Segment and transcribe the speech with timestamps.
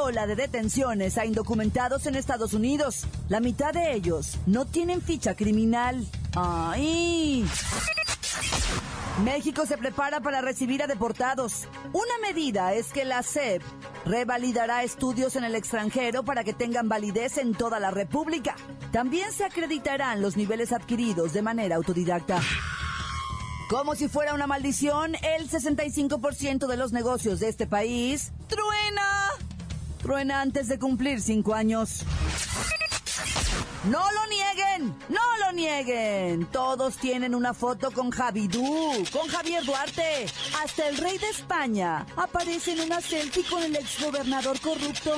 [0.00, 3.06] ola de detenciones a indocumentados en Estados Unidos.
[3.28, 6.06] La mitad de ellos no tienen ficha criminal.
[6.34, 7.44] ¡Ay!
[9.24, 11.68] México se prepara para recibir a deportados.
[11.92, 13.62] Una medida es que la SEP
[14.06, 18.56] revalidará estudios en el extranjero para que tengan validez en toda la República.
[18.92, 22.40] También se acreditarán los niveles adquiridos de manera autodidacta.
[23.68, 28.32] Como si fuera una maldición, el 65% de los negocios de este país.
[30.12, 32.04] Antes de cumplir cinco años.
[33.84, 36.46] No lo nieguen, no lo nieguen.
[36.46, 40.26] Todos tienen una foto con Javidú, con Javier Duarte.
[40.62, 45.14] Hasta el rey de España aparece en una selfie con el exgobernador corrupto.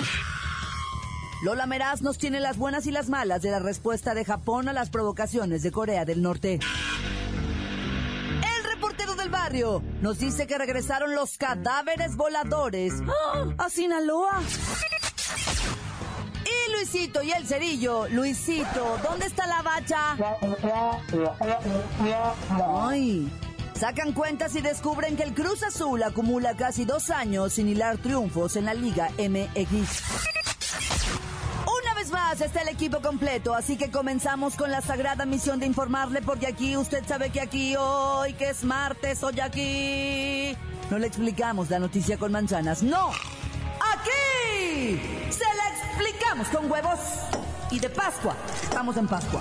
[1.42, 4.74] Lola Meraz nos tiene las buenas y las malas de la respuesta de Japón a
[4.74, 6.60] las provocaciones de Corea del Norte.
[10.00, 12.94] Nos dice que regresaron los cadáveres voladores
[13.58, 14.40] a Sinaloa.
[16.46, 18.08] Y Luisito y el cerillo.
[18.08, 20.16] Luisito, ¿dónde está la bacha?
[22.88, 23.30] Ay.
[23.74, 28.56] Sacan cuentas y descubren que el Cruz Azul acumula casi dos años sin hilar triunfos
[28.56, 30.41] en la Liga MX.
[32.40, 36.76] Está el equipo completo, así que comenzamos con la sagrada misión de informarle, porque aquí
[36.78, 40.56] usted sabe que aquí hoy, que es martes, hoy aquí.
[40.90, 43.10] No le explicamos la noticia con manzanas, no.
[43.10, 44.98] Aquí
[45.30, 46.98] se la explicamos con huevos.
[47.70, 49.40] Y de Pascua, estamos en Pascua.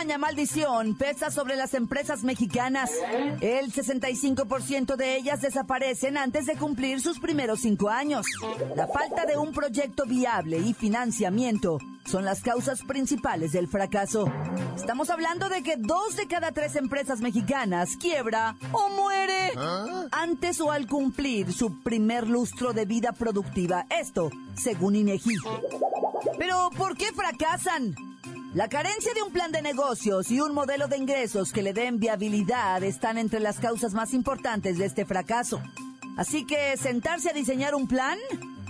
[0.00, 2.90] Extraña maldición pesa sobre las empresas mexicanas.
[3.42, 8.24] El 65% de ellas desaparecen antes de cumplir sus primeros cinco años.
[8.74, 14.24] La falta de un proyecto viable y financiamiento son las causas principales del fracaso.
[14.74, 19.52] Estamos hablando de que dos de cada tres empresas mexicanas quiebra o muere
[20.12, 23.84] antes o al cumplir su primer lustro de vida productiva.
[23.90, 25.36] Esto, según INEGI.
[26.38, 27.94] Pero, ¿por qué fracasan?
[28.52, 32.00] La carencia de un plan de negocios y un modelo de ingresos que le den
[32.00, 35.62] viabilidad están entre las causas más importantes de este fracaso.
[36.16, 38.18] Así que sentarse a diseñar un plan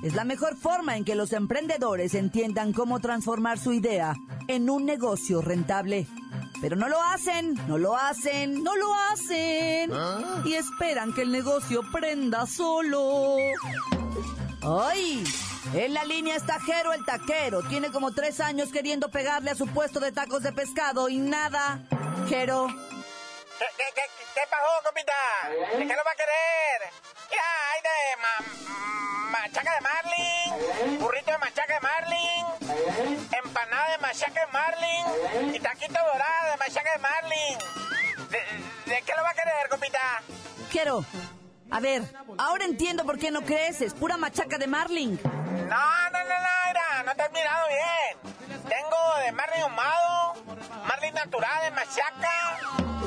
[0.03, 4.15] es la mejor forma en que los emprendedores entiendan cómo transformar su idea
[4.49, 6.07] en un negocio rentable.
[6.61, 9.91] Pero no lo hacen, no lo hacen, no lo hacen.
[10.45, 13.37] Y esperan que el negocio prenda solo.
[14.61, 15.25] ¡Ay!
[15.75, 17.63] En la línea está Jero el taquero.
[17.63, 21.81] Tiene como tres años queriendo pegarle a su puesto de tacos de pescado y nada.
[22.29, 22.67] Jero.
[22.67, 24.03] ¿Qué, qué, qué,
[24.35, 25.13] qué pasó, compita?
[25.79, 26.93] ¿De qué lo va a querer?
[27.31, 32.47] Mira, hay de ma- machaca de marlin, burrito de machaca de marlin,
[33.45, 37.59] empanada de machaca de marlin y taquito dorado de machaca de marlin.
[38.31, 40.23] ¿De, de qué lo va a querer, compita?
[40.73, 41.05] Jero.
[41.73, 42.03] A ver,
[42.39, 43.95] ahora entiendo por qué no creces.
[43.95, 45.21] Pura machaca de Marlin.
[45.71, 48.35] No, no, no, no, mira, no te has mirado bien.
[48.69, 50.35] Tengo de marlin ahumado,
[50.89, 52.59] marlin natural de machaca,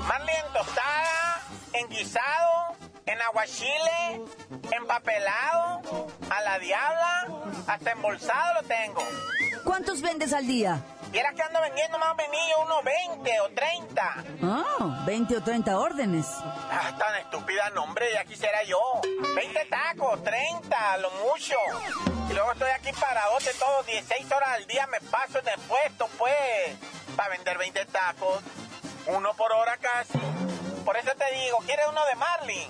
[0.07, 1.41] marlin en tostada,
[1.73, 4.21] en guisado, en aguachile,
[4.71, 7.27] empapelado, a la diabla,
[7.67, 9.03] hasta embolsado lo tengo.
[9.65, 10.81] ¿Cuántos vendes al día?
[11.13, 12.33] Vieras que ando vendiendo más o menos
[12.65, 14.23] unos 20 o 30.
[14.41, 16.25] Ah, 20 o 30 órdenes.
[16.71, 18.79] Ah, tan estúpida, no, hombre, ya quisiera yo.
[19.35, 21.55] 20 tacos, 30, lo mucho.
[22.31, 26.07] Y luego estoy aquí paradote todos 16 horas al día, me paso en el puesto,
[26.17, 26.33] pues,
[27.15, 28.41] para vender 20 tacos.
[29.05, 30.17] Uno por hora casi.
[30.83, 32.67] Por eso te digo, ¿quieres uno de Marlin?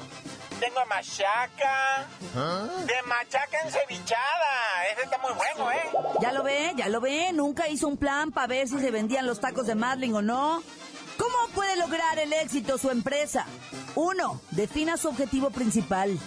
[0.63, 2.07] Tengo machaca,
[2.86, 4.88] de machaca encevichada.
[4.94, 6.15] Ese está muy bueno, ¿eh?
[6.21, 7.33] Ya lo ve, ya lo ve.
[7.33, 10.63] Nunca hizo un plan para ver si se vendían los tacos de Marlin o no.
[11.18, 13.45] ¿Cómo puede lograr el éxito su empresa?
[13.95, 16.18] Uno, defina su objetivo principal.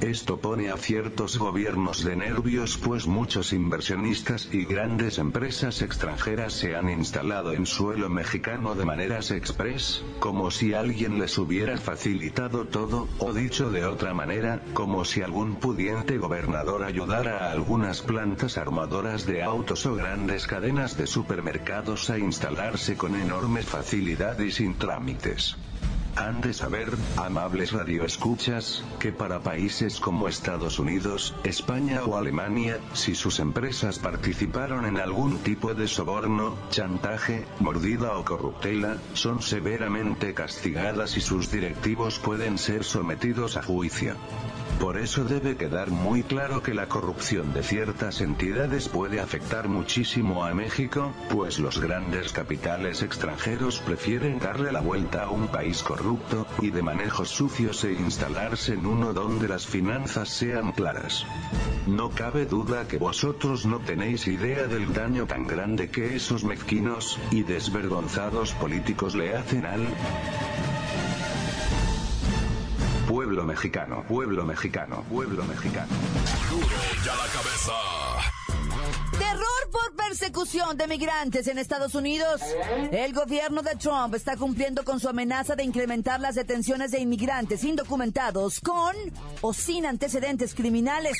[0.00, 6.76] Esto pone a ciertos gobiernos de nervios pues muchos inversionistas y grandes empresas extranjeras se
[6.76, 13.08] han instalado en suelo mexicano de maneras express, como si alguien les hubiera facilitado todo,
[13.18, 19.26] o dicho de otra manera, como si algún pudiente gobernador ayudara a algunas plantas armadoras
[19.26, 25.56] de autos o grandes cadenas de supermercados a instalarse con enorme facilidad y sin trámites.
[26.18, 33.14] Han de saber, amables radioescuchas, que para países como Estados Unidos, España o Alemania, si
[33.14, 41.16] sus empresas participaron en algún tipo de soborno, chantaje, mordida o corruptela, son severamente castigadas
[41.16, 44.16] y sus directivos pueden ser sometidos a juicio.
[44.80, 50.44] Por eso debe quedar muy claro que la corrupción de ciertas entidades puede afectar muchísimo
[50.44, 56.46] a México, pues los grandes capitales extranjeros prefieren darle la vuelta a un país corrupto,
[56.60, 61.26] y de manejos sucios e instalarse en uno donde las finanzas sean claras.
[61.86, 67.18] No cabe duda que vosotros no tenéis idea del daño tan grande que esos mezquinos,
[67.30, 69.86] y desvergonzados políticos le hacen al
[73.18, 75.88] Pueblo mexicano, pueblo mexicano, pueblo mexicano.
[76.48, 76.68] Duro
[77.04, 77.72] la cabeza.
[79.18, 82.40] Terror por persecución de migrantes en Estados Unidos.
[82.92, 87.64] El gobierno de Trump está cumpliendo con su amenaza de incrementar las detenciones de inmigrantes
[87.64, 88.94] indocumentados con
[89.40, 91.18] o sin antecedentes criminales.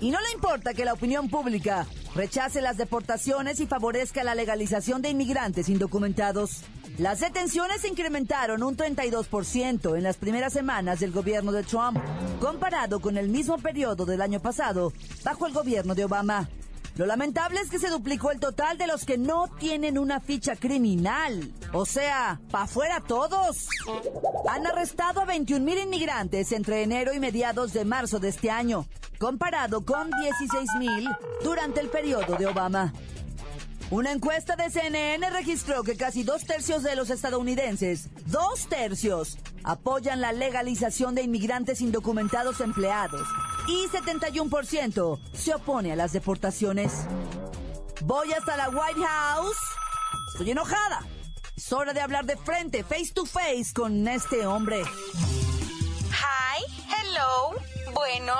[0.00, 1.84] Y no le importa que la opinión pública
[2.14, 6.62] rechace las deportaciones y favorezca la legalización de inmigrantes indocumentados.
[6.98, 11.98] Las detenciones se incrementaron un 32% en las primeras semanas del gobierno de Trump,
[12.40, 16.48] comparado con el mismo periodo del año pasado, bajo el gobierno de Obama.
[16.96, 20.56] Lo lamentable es que se duplicó el total de los que no tienen una ficha
[20.56, 21.52] criminal.
[21.74, 23.68] O sea, pa' fuera todos.
[24.48, 28.86] Han arrestado a 21 mil inmigrantes entre enero y mediados de marzo de este año,
[29.18, 31.06] comparado con 16 mil
[31.44, 32.94] durante el periodo de Obama.
[33.90, 40.20] Una encuesta de CNN registró que casi dos tercios de los estadounidenses, dos tercios, apoyan
[40.20, 43.28] la legalización de inmigrantes indocumentados empleados
[43.68, 46.92] y 71% se opone a las deportaciones.
[48.02, 49.56] Voy hasta la White House.
[50.32, 51.06] Estoy enojada.
[51.56, 54.82] Es hora de hablar de frente, face to face, con este hombre.
[56.10, 57.54] Hi, hello.
[57.94, 58.34] Bueno.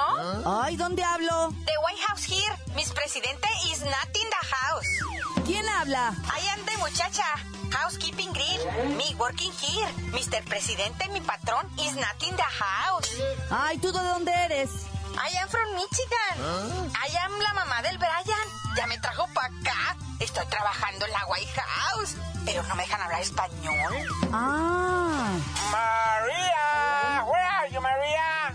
[0.44, 1.54] Ay, ¿dónde hablo?
[1.64, 2.56] The White House here.
[2.74, 5.15] Miss Presidente is not in the house.
[5.46, 6.12] ¿Quién habla?
[6.26, 7.24] I am the muchacha.
[7.70, 8.96] Housekeeping grill.
[8.96, 9.88] Me working here.
[10.12, 10.42] Mr.
[10.44, 13.10] Presidente, mi patrón, is not in the house.
[13.50, 14.70] Ay, ¿tú de dónde eres?
[15.14, 16.90] I am from Michigan.
[16.94, 18.46] I am la mamá del Brian.
[18.76, 19.96] Ya me trajo para acá.
[20.20, 23.94] Estoy trabajando en la White House, pero no me dejan hablar español.
[24.32, 25.30] Ah.
[25.70, 28.54] María, where are you, María?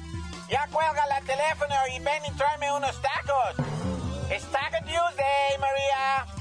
[0.50, 3.66] Ya cuelga el teléfono y ven y tráeme unos tacos.
[4.32, 6.41] It's Taco Tuesday, María.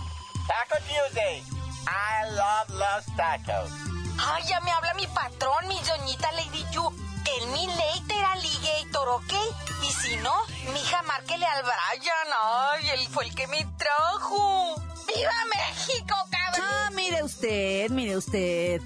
[0.51, 1.45] Taco Tuesday.
[1.87, 3.71] I love los tacos.
[4.19, 6.91] Ay, ya me habla mi patrón, mi doñita Lady Yu.
[7.39, 9.33] El mi later alligator, ¿ok?
[9.89, 10.35] Y si no,
[10.73, 12.29] mija, márquele al Brian.
[12.43, 14.75] Ay, él fue el que me trajo.
[15.07, 16.69] ¡Viva México, cabrón!
[16.69, 18.81] Ah, mire usted, mire usted.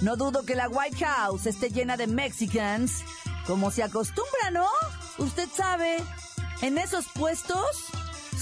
[0.00, 3.04] No dudo que la White House esté llena de Mexicans,
[3.46, 4.66] como se acostumbra, ¿no?
[5.18, 6.02] Usted sabe,
[6.62, 7.66] en esos puestos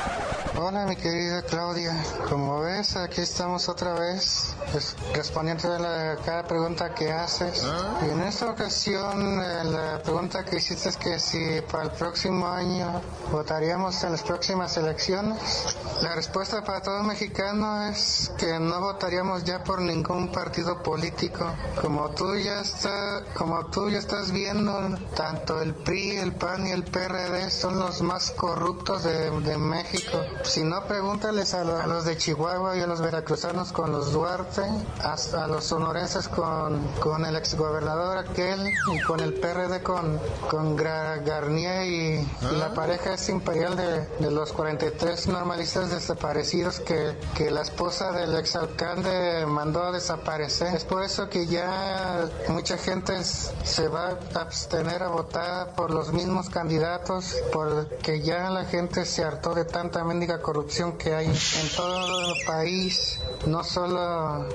[0.58, 1.94] Hola mi querida Claudia,
[2.30, 7.62] como ves aquí estamos otra vez pues, respondiendo a la- cada pregunta que haces.
[8.06, 12.48] Y en esta ocasión eh, la pregunta que hiciste es que si para el próximo
[12.48, 15.76] año votaríamos en las próximas elecciones.
[16.00, 21.44] La respuesta para todo mexicano es que no votaríamos ya por ningún partido político.
[21.80, 24.72] Como tú ya está, como tú ya estás viendo,
[25.14, 30.18] tanto el PRI, el PAN y el PRD son los más corruptos de, de México.
[30.44, 34.12] Si no, pregúntales a, lo- a los de Chihuahua y a los veracruzanos con los
[34.12, 34.62] Duarte,
[35.02, 40.20] hasta a los sonorenses con, con el exgobernador aquel y con el PRD con,
[40.50, 42.18] con Garnier y,
[42.52, 48.12] y la pareja es imperial de, de los 43 normalistas desaparecidos que, que la esposa
[48.12, 50.74] del exalcalde mandó a desaparecer.
[50.74, 56.12] Es por eso que ya mucha gente se va a abstener a votar por los
[56.12, 61.76] mismos candidatos porque ya la gente se hartó de tanta mendiga corrupción que hay en
[61.76, 64.46] todo el país, no solo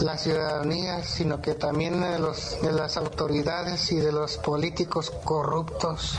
[0.00, 6.18] la ciudadanía, sino que también de, los, de las autoridades y de los políticos corruptos.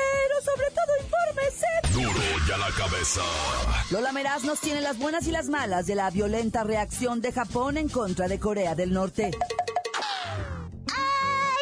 [1.93, 3.21] Duro y a la cabeza.
[3.89, 7.77] Lola Meraz nos tiene las buenas y las malas de la violenta reacción de Japón
[7.77, 9.31] en contra de Corea del Norte.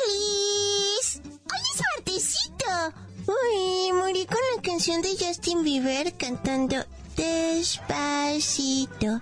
[0.06, 1.22] ¡Alice!
[1.24, 2.66] ¡Hoy es martesito!
[3.28, 6.78] Uy, morí con la canción de Justin Bieber cantando
[7.16, 9.20] Despacito.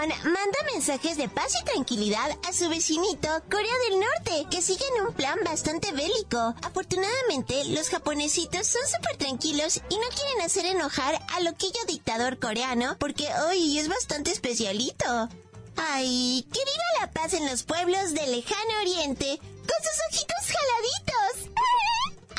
[0.00, 5.12] Manda mensajes de paz y tranquilidad a su vecinito Corea del Norte, que siguen un
[5.12, 6.54] plan bastante bélico.
[6.62, 12.96] Afortunadamente, los japonesitos son súper tranquilos y no quieren hacer enojar al loquillo dictador coreano,
[12.98, 15.28] porque hoy es bastante especialito.
[15.76, 20.46] Ay, quiero ir a la paz en los pueblos del lejano oriente, con sus ojitos
[20.46, 21.50] jaladitos.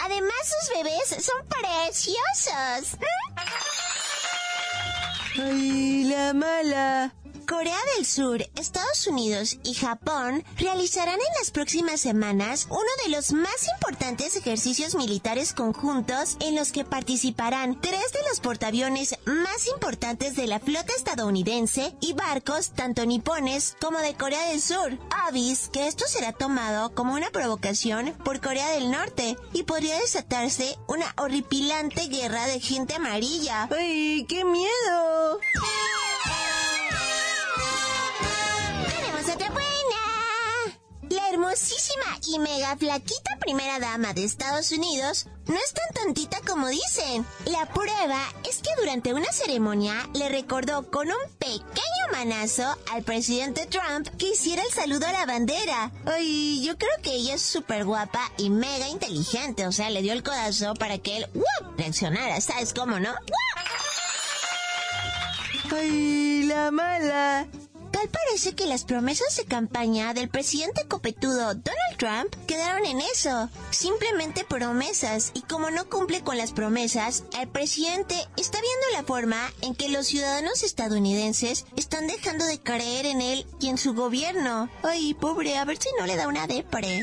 [0.04, 2.98] Además, sus bebés son preciosos.
[5.38, 7.14] ¡Ay, la mala!
[7.52, 13.34] Corea del Sur, Estados Unidos y Japón realizarán en las próximas semanas uno de los
[13.34, 20.38] más importantes ejercicios militares conjuntos en los que participarán tres de los portaaviones más importantes
[20.38, 24.98] de la flota estadounidense y barcos tanto nipones como de Corea del Sur.
[25.28, 30.78] Avis que esto será tomado como una provocación por Corea del Norte y podría desatarse
[30.88, 33.68] una horripilante guerra de gente amarilla.
[33.78, 35.40] ¡Ay, qué miedo!
[41.32, 47.26] Hermosísima y mega flaquita primera dama de Estados Unidos no es tan tontita como dicen.
[47.46, 53.66] La prueba es que durante una ceremonia le recordó con un pequeño manazo al presidente
[53.66, 55.92] Trump que hiciera el saludo a la bandera.
[56.06, 60.14] Ay, yo creo que ella es súper guapa y mega inteligente, o sea, le dio
[60.14, 61.28] el codazo para que él
[61.78, 63.14] reaccionara, ¿sabes cómo, no?
[65.72, 67.48] ¡Ay, la mala!
[68.10, 74.44] Parece que las promesas de campaña del presidente copetudo Donald Trump quedaron en eso, simplemente
[74.44, 79.76] promesas, y como no cumple con las promesas, el presidente está viendo la forma en
[79.76, 84.70] que los ciudadanos estadounidenses están dejando de creer en él y en su gobierno.
[84.82, 87.02] Ay, pobre, a ver si no le da una depre.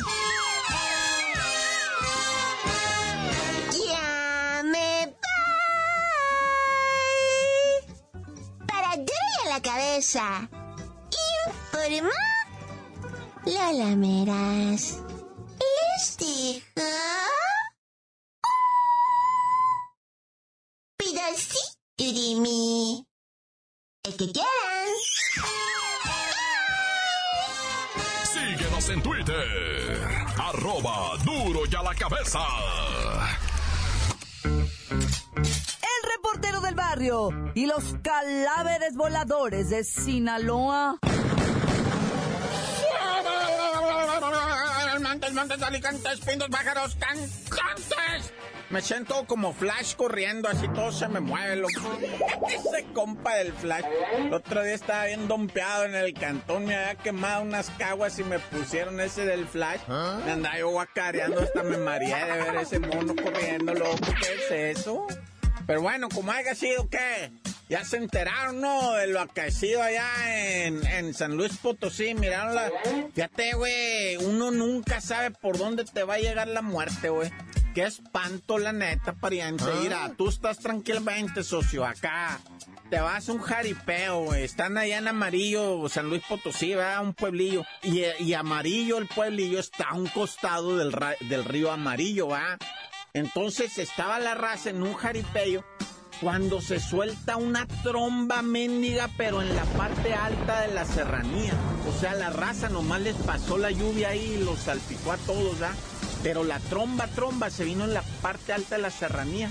[9.61, 10.49] Cabeza.
[11.89, 12.11] Doraemon.
[13.47, 15.03] Lola Meras.
[15.59, 16.87] Les dejo...
[20.99, 23.07] Pedacito de mí.
[24.05, 24.89] El que quieran.
[28.35, 30.09] Síguenos en Twitter.
[30.37, 32.41] Arroba duro y a la cabeza.
[34.45, 40.99] El reportero del barrio y los cadáveres voladores de Sinaloa.
[45.39, 48.33] Montes, alicantes, pintos, pájaros, cantantes.
[48.71, 51.97] Me siento como Flash corriendo, así todo se me mueve, loco.
[52.49, 53.85] Ese compa del Flash.
[54.17, 58.25] El otro día estaba bien dompeado en el cantón, me había quemado unas caguas y
[58.25, 59.83] me pusieron ese del Flash.
[60.25, 63.97] Me andaba yo guacareando, hasta me mareé de ver ese mono corriendo, loco.
[64.21, 65.07] ¿Qué es eso?
[65.69, 67.31] Pero bueno, como haya sido, ¿qué?
[67.69, 68.93] Ya se enteraron, ¿no?
[68.95, 70.07] De lo acaecido allá
[70.65, 72.15] en, en San Luis Potosí.
[72.15, 72.71] Miraron la.
[73.15, 74.17] Fíjate, güey.
[74.17, 77.31] Uno nunca sabe por dónde te va a llegar la muerte, güey.
[77.75, 79.65] Qué espanto, la neta, pariente.
[79.83, 82.41] Mira, tú estás tranquilamente, socio, acá.
[82.91, 84.45] Te vas a un jaripeo, güey.
[84.45, 87.03] Están allá en Amarillo, San Luis Potosí, ¿verdad?
[87.03, 87.65] Un pueblillo.
[87.83, 92.57] Y, y Amarillo, el pueblillo, está a un costado del, ra- del río Amarillo, ¿va?
[93.13, 95.65] Entonces estaba la raza en un jaripeo
[96.21, 101.55] cuando se suelta una tromba mendiga, pero en la parte alta de la serranía.
[101.89, 105.63] O sea, la raza nomás les pasó la lluvia ahí y los salpicó a todos,
[105.63, 105.75] ¿ah?
[106.23, 109.51] Pero la tromba, tromba se vino en la parte alta de la serranía.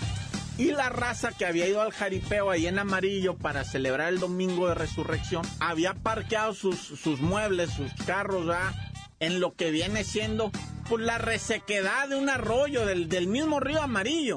[0.58, 4.68] Y la raza que había ido al jaripeo ahí en amarillo para celebrar el domingo
[4.68, 8.74] de resurrección, había parqueado sus, sus muebles, sus carros, ¿ah?
[9.20, 10.52] en lo que viene siendo
[10.89, 14.36] pues, la resequedad de un arroyo, del, del mismo río amarillo,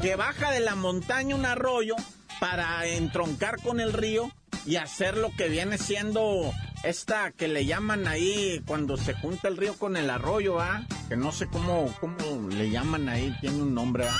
[0.00, 1.94] que baja de la montaña un arroyo
[2.40, 4.30] para entroncar con el río
[4.66, 9.56] y hacer lo que viene siendo esta que le llaman ahí cuando se junta el
[9.56, 10.84] río con el arroyo, ¿ah?
[11.08, 14.16] Que no sé cómo, cómo le llaman ahí, tiene un nombre, ¿ah?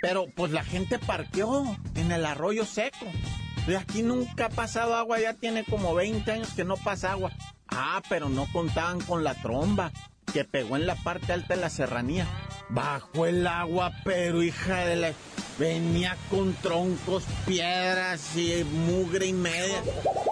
[0.00, 3.06] Pero pues la gente parqueó en el arroyo seco.
[3.66, 7.32] De aquí nunca ha pasado agua, ya tiene como 20 años que no pasa agua.
[7.68, 9.90] Ah, pero no contaban con la tromba
[10.34, 12.26] que pegó en la parte alta de la serranía.
[12.68, 15.12] Bajó el agua, pero hija de la...
[15.56, 19.82] Venía con troncos, piedras y mugre y media.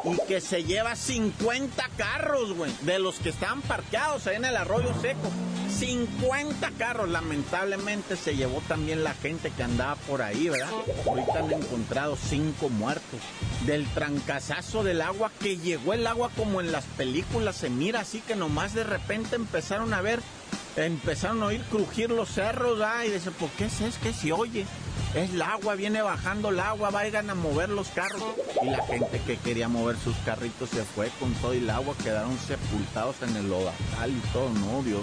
[0.04, 4.56] Y que se lleva 50 carros, güey, de los que estaban parqueados ahí en el
[4.56, 5.30] arroyo seco.
[5.78, 10.70] 50 carros, lamentablemente se llevó también la gente que andaba por ahí, ¿verdad?
[11.06, 13.20] Ahorita han encontrado cinco muertos.
[13.66, 18.20] Del trancazazo del agua que llegó el agua como en las películas se mira así
[18.20, 20.20] que nomás de repente empezaron a ver,
[20.76, 23.04] empezaron a oír crujir los cerros, ¿ah?
[23.04, 23.98] Y dice, ¿por qué es?
[24.02, 24.66] Que se oye.
[25.14, 28.22] Es el agua, viene bajando el agua, vayan a mover los carros.
[28.62, 32.38] Y la gente que quería mover sus carritos se fue con todo el agua, quedaron
[32.38, 35.02] sepultados en el lodazal y todo, no, Dios.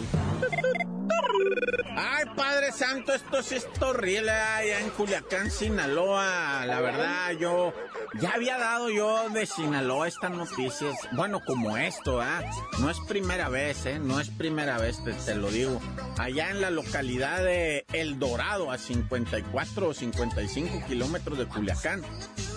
[2.02, 6.66] Ay, Padre Santo, esto sí es horrible allá en Culiacán, Sinaloa.
[6.66, 7.74] La verdad, yo
[8.22, 10.96] ya había dado yo de Sinaloa estas noticias.
[11.12, 12.42] Bueno, como esto, ¿ah?
[12.80, 14.00] No es primera vez, ¿eh?
[14.00, 15.82] No es primera vez, te, lo digo.
[16.18, 22.02] Allá en la localidad de El Dorado, a 54 o 55 kilómetros de Culiacán.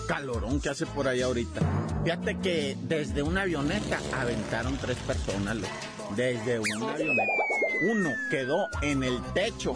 [0.07, 1.59] Calorón que hace por allá ahorita.
[2.05, 5.73] Fíjate que desde una avioneta aventaron tres personas, loco.
[6.15, 7.42] Desde una avioneta.
[7.81, 9.75] Uno quedó en el techo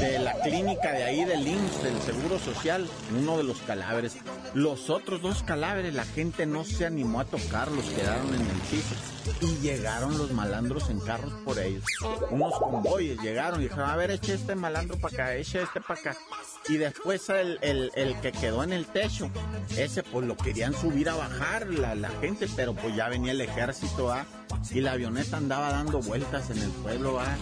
[0.00, 2.86] de la clínica de ahí del IMSS, del Seguro Social,
[3.18, 4.16] uno de los cadáveres.
[4.56, 8.94] Los otros dos cadáveres, la gente no se animó a tocarlos, quedaron en el piso.
[9.42, 11.84] Y llegaron los malandros en carros por ellos.
[12.30, 16.00] Unos convoyes llegaron y dijeron, a ver, eche este malandro para acá, eche este para
[16.00, 16.16] acá.
[16.70, 19.28] Y después el, el- el que quedó en el techo,
[19.76, 23.40] ese pues lo querían subir a bajar la, la gente, pero pues ya venía el
[23.42, 24.24] ejército, ¿ah?
[24.70, 27.36] Y la avioneta andaba dando vueltas en el pueblo, ¿ah?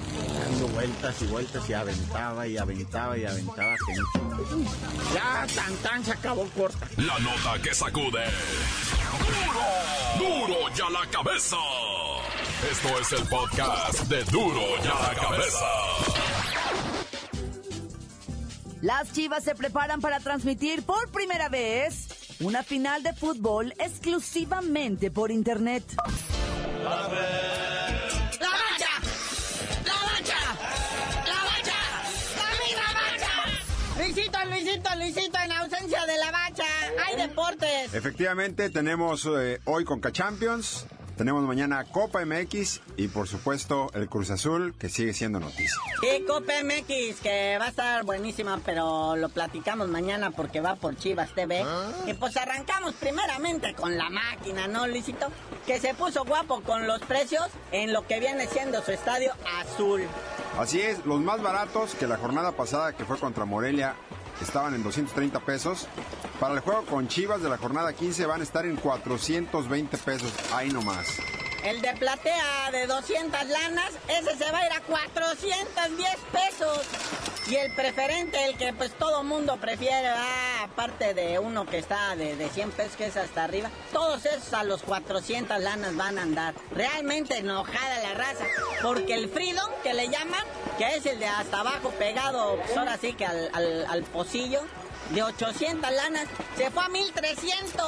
[0.51, 4.67] Dando vueltas y vueltas y aventaba y aventaba y aventaba gente.
[5.15, 6.87] Ya, tan tan se acabó corta.
[7.07, 8.25] La nota que sacude.
[10.17, 10.47] ¡Duro!
[10.47, 11.57] ¡Duro ya la cabeza!
[12.71, 15.67] Esto es el podcast de Duro ya la cabeza.
[18.81, 22.09] Las Chivas se preparan para transmitir por primera vez
[22.41, 25.85] una final de fútbol exclusivamente por internet.
[26.83, 28.39] ¡La mancha!
[28.41, 30.39] ¡La mancha!
[31.27, 31.81] ¡La mancha!
[32.37, 33.35] ¡La misma mancha!
[33.99, 36.64] Luisito, Luisito, Luisito, en ausencia de la bacha,
[37.15, 37.95] hay deportes.
[37.95, 44.31] Efectivamente, tenemos eh, hoy Conca Champions, tenemos mañana Copa MX y por supuesto el Cruz
[44.31, 45.77] Azul, que sigue siendo noticia.
[46.03, 50.97] Y Copa MX, que va a estar buenísima, pero lo platicamos mañana porque va por
[50.97, 51.65] Chivas TV.
[52.07, 55.29] Y pues arrancamos primeramente con la máquina, ¿no, Luisito?
[55.67, 60.03] Que se puso guapo con los precios en lo que viene siendo su estadio azul.
[60.59, 63.95] Así es, los más baratos que la jornada pasada que fue contra Morelia
[64.43, 65.87] estaban en 230 pesos.
[66.41, 70.33] Para el juego con Chivas de la jornada 15 van a estar en 420 pesos,
[70.53, 71.19] ahí nomás.
[71.63, 76.81] El de platea de 200 lanas, ese se va a ir a 410 pesos.
[77.47, 82.17] Y el preferente, el que pues todo mundo prefiere, ah, aparte de uno que está
[82.17, 86.19] de, de 100 pesos, que es hasta arriba, todos esos a los 400 lanas van
[86.19, 86.55] a andar.
[86.75, 88.45] Realmente enojada la raza,
[88.83, 90.45] porque el Freedom, que le llaman,
[90.79, 94.63] que es el de hasta abajo pegado, pues ahora sí que al, al, al pocillo,
[95.11, 97.85] de 800 lanas, se fue a 1300.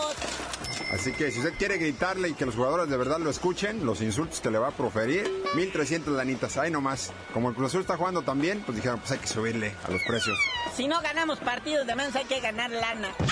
[0.93, 4.01] Así que si usted quiere gritarle y que los jugadores de verdad lo escuchen, los
[4.01, 7.13] insultos que le va a proferir, 1300 lanitas, ahí nomás.
[7.33, 10.03] Como el Cruz Azul está jugando también, pues dijeron, pues hay que subirle a los
[10.03, 10.39] precios.
[10.77, 13.09] Si no ganamos partidos de menos hay que ganar lana.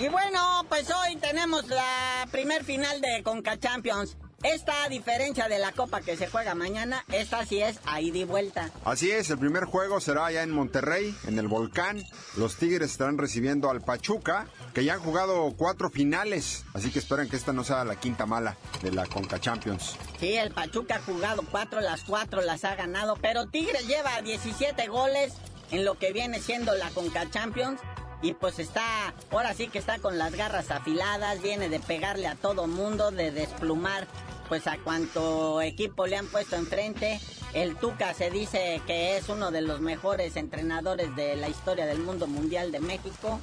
[0.00, 4.16] Y bueno, pues hoy tenemos la primer final de Conca Champions.
[4.42, 8.24] Esta, a diferencia de la copa que se juega mañana, esta sí es ahí de
[8.24, 8.70] vuelta.
[8.84, 12.02] Así es, el primer juego será allá en Monterrey, en el Volcán.
[12.36, 16.64] Los Tigres estarán recibiendo al Pachuca, que ya han jugado cuatro finales.
[16.74, 19.96] Así que esperen que esta no sea la quinta mala de la Conca Champions.
[20.18, 24.88] Sí, el Pachuca ha jugado cuatro, las cuatro las ha ganado, pero Tigres lleva 17
[24.88, 25.34] goles
[25.70, 27.80] en lo que viene siendo la Conca Champions.
[28.22, 32.36] Y pues está, ahora sí que está con las garras afiladas, viene de pegarle a
[32.36, 34.06] todo mundo, de desplumar
[34.48, 37.20] pues a cuanto equipo le han puesto enfrente.
[37.54, 41.98] El Tuca se dice que es uno de los mejores entrenadores de la historia del
[42.00, 43.40] mundo mundial de México.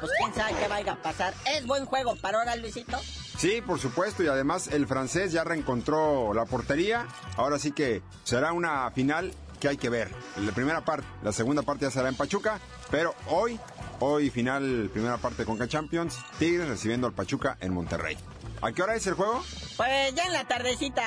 [0.00, 1.34] Pues quién sabe qué vaya a pasar.
[1.56, 2.98] ¿Es buen juego para ahora, Luisito?
[3.36, 7.06] Sí, por supuesto, y además el francés ya reencontró la portería.
[7.36, 10.10] Ahora sí que será una final que hay que ver.
[10.36, 12.60] La primera parte, la segunda parte ya será en Pachuca,
[12.90, 13.58] pero hoy,
[14.00, 18.16] hoy final, primera parte con Champions, Tigres recibiendo al Pachuca en Monterrey.
[18.62, 19.42] ¿A qué hora es el juego?
[19.76, 21.04] Pues ya en la tardecita,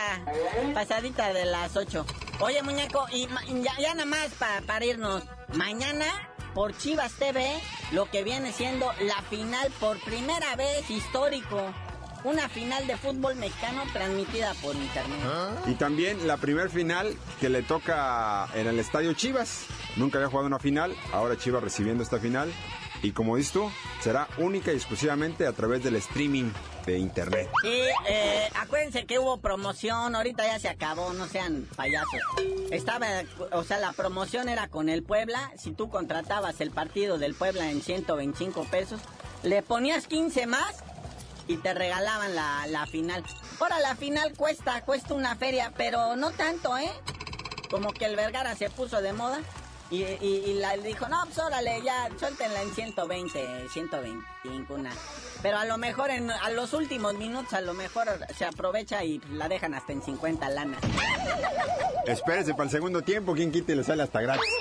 [0.74, 2.06] pasadita de las 8.
[2.40, 3.28] Oye, muñeco, y
[3.64, 4.30] ya, ya nada más
[4.66, 5.24] para irnos.
[5.54, 6.06] Mañana,
[6.54, 7.60] por Chivas TV,
[7.92, 11.74] lo que viene siendo la final por primera vez histórico.
[12.24, 15.20] Una final de fútbol mexicano transmitida por internet.
[15.66, 19.66] Y también la primer final que le toca en el estadio Chivas.
[19.96, 22.52] Nunca había jugado una final, ahora Chivas recibiendo esta final.
[23.04, 26.52] Y como dices tú, será única y exclusivamente a través del streaming
[26.86, 27.50] de internet.
[27.62, 32.22] Sí, eh, acuérdense que hubo promoción, ahorita ya se acabó, no sean payasos.
[32.72, 33.08] Estaba,
[33.52, 37.70] o sea, la promoción era con el Puebla, si tú contratabas el partido del Puebla
[37.70, 39.00] en 125 pesos,
[39.44, 40.84] le ponías 15 más
[41.48, 43.24] y te regalaban la, la final.
[43.60, 46.92] Ahora la final cuesta, cuesta una feria, pero no tanto, ¿eh?
[47.70, 49.40] Como que el Vergara se puso de moda.
[49.90, 54.92] Y, y, y la dijo, no, pues órale, ya, suéltenla en 120, 125, una.
[55.42, 59.20] Pero a lo mejor en a los últimos minutos, a lo mejor se aprovecha y
[59.32, 60.82] la dejan hasta en 50 lanas.
[62.06, 64.52] Espérese para el segundo tiempo, quien quite le sale hasta gratis.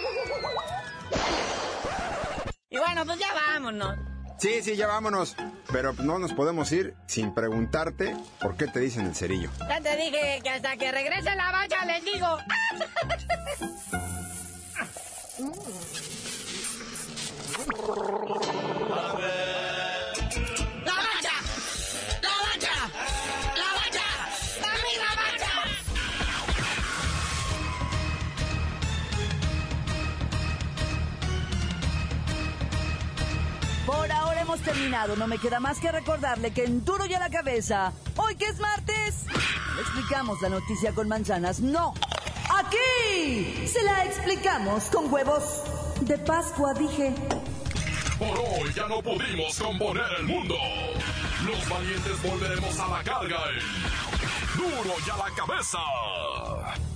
[2.70, 4.15] Y bueno, pues ya vámonos.
[4.38, 5.34] Sí, sí, ya vámonos.
[5.72, 9.50] Pero no nos podemos ir sin preguntarte por qué te dicen el cerillo.
[9.68, 12.38] Ya te dije que hasta que regrese la vaca les digo.
[34.66, 35.14] terminado.
[35.16, 38.46] No me queda más que recordarle que en duro y a la cabeza, hoy que
[38.46, 39.24] es martes,
[39.80, 41.60] explicamos la noticia con manzanas.
[41.60, 41.94] No.
[42.50, 45.62] Aquí se la explicamos con huevos
[46.00, 47.14] de Pascua, dije.
[48.18, 50.56] Por hoy ya no pudimos componer el mundo.
[51.44, 53.38] Los valientes volveremos a la carga.
[53.50, 56.95] en Duro y a la cabeza.